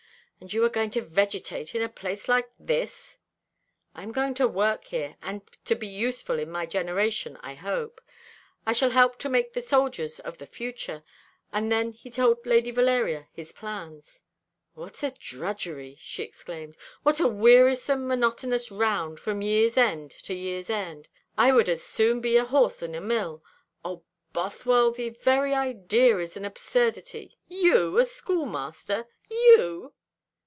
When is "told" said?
12.09-12.43